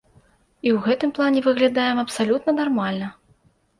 І 0.67 0.71
ў 0.75 0.77
гэтым 0.87 1.11
плане 1.19 1.39
выглядаем 1.47 1.97
абсалютна 2.05 2.51
нармальна. 2.61 3.15